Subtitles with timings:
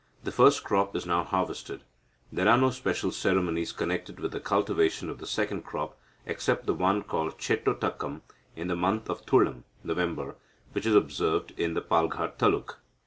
[0.23, 1.83] The first crop is now harvested.
[2.31, 6.73] There are no special ceremonies connected with the cultivation of the second crop, except the
[6.73, 8.23] one called Chettotakam
[8.55, 10.37] in the month of Thulam (November),
[10.71, 12.77] which is observed in the Palghat taluk.